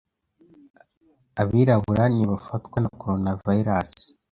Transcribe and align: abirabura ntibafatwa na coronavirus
abirabura 1.41 2.03
ntibafatwa 2.13 2.77
na 2.83 2.89
coronavirus 3.01 3.93